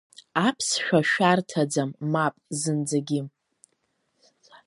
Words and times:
Аԥсшәа 0.47 0.99
шәарҭаӡам, 1.09 1.91
мап, 2.11 2.35
зынӡагьы… 2.59 3.21